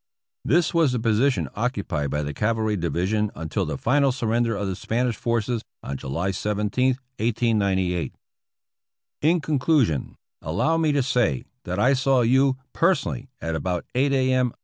This 0.43 0.73
was 0.73 0.91
the 0.93 0.99
position 0.99 1.47
occupied 1.55 2.09
by 2.09 2.23
the 2.23 2.33
Cavalry 2.33 2.75
Division 2.75 3.29
until 3.35 3.67
the 3.67 3.77
final 3.77 4.11
surrender 4.11 4.55
of 4.55 4.67
the 4.67 4.75
Spanish 4.75 5.15
forces, 5.15 5.61
on 5.83 5.95
July 5.97 6.31
17, 6.31 6.97
1898. 7.19 8.15
In 9.21 9.39
conclusion 9.41 10.15
allow 10.41 10.77
me 10.77 10.91
to 10.91 11.03
say, 11.03 11.43
that 11.65 11.77
I 11.77 11.93
saw 11.93 12.21
you, 12.21 12.57
person 12.73 13.11
ally, 13.11 13.27
at 13.41 13.53
about 13.53 13.85
8 13.93 14.11
a.m. 14.11 14.53